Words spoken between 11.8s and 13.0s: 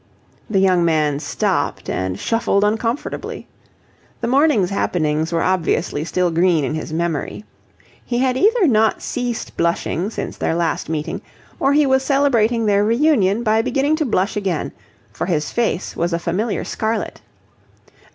was celebrating their